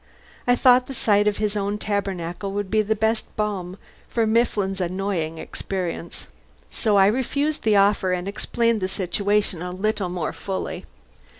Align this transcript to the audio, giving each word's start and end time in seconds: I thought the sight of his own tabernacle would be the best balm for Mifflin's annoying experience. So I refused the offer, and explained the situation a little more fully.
I 0.47 0.55
thought 0.55 0.87
the 0.87 0.95
sight 0.95 1.27
of 1.27 1.37
his 1.37 1.55
own 1.55 1.77
tabernacle 1.77 2.51
would 2.53 2.71
be 2.71 2.81
the 2.81 2.95
best 2.95 3.27
balm 3.35 3.77
for 4.09 4.25
Mifflin's 4.25 4.81
annoying 4.81 5.37
experience. 5.37 6.25
So 6.71 6.95
I 6.97 7.05
refused 7.05 7.61
the 7.61 7.75
offer, 7.75 8.11
and 8.11 8.27
explained 8.27 8.81
the 8.81 8.87
situation 8.87 9.61
a 9.61 9.69
little 9.71 10.09
more 10.09 10.33
fully. 10.33 10.85